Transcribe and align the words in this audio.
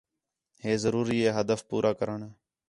ہے 0.63 0.73
ضروری 0.83 1.17
ہے 1.23 1.31
ہدف 1.39 1.59
پورا 1.69 1.91
کرݨ 1.99 2.19